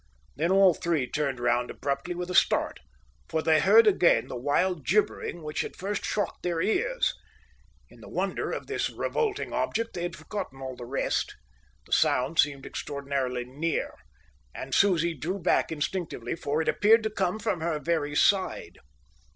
Then 0.35 0.51
all 0.51 0.73
three 0.73 1.07
turned 1.07 1.39
around 1.39 1.69
abruptly 1.69 2.15
with 2.15 2.31
a 2.31 2.33
start, 2.33 2.79
for 3.29 3.43
they 3.43 3.59
heard 3.59 3.85
again 3.85 4.29
the 4.29 4.35
wild 4.35 4.83
gibbering 4.83 5.43
which 5.43 5.61
had 5.61 5.75
first 5.75 6.03
shocked 6.03 6.41
their 6.41 6.59
ears. 6.59 7.13
In 7.87 8.01
the 8.01 8.09
wonder 8.09 8.49
of 8.51 8.65
this 8.65 8.89
revolting 8.89 9.53
object 9.53 9.93
they 9.93 10.01
had 10.01 10.15
forgotten 10.15 10.59
all 10.59 10.75
the 10.75 10.85
rest. 10.87 11.35
The 11.85 11.93
sound 11.93 12.39
seemed 12.39 12.65
extraordinarily 12.65 13.45
near, 13.45 13.93
and 14.55 14.73
Susie 14.73 15.13
drew 15.15 15.37
back 15.37 15.71
instinctively, 15.71 16.35
for 16.35 16.63
it 16.63 16.67
appeared 16.67 17.03
to 17.03 17.11
come 17.11 17.37
from 17.37 17.61
her 17.61 17.77
very 17.77 18.15
side. 18.15 18.79